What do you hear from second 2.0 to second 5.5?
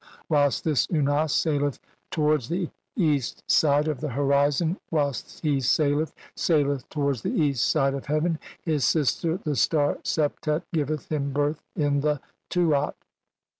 towards the east side "of the horizon, whilst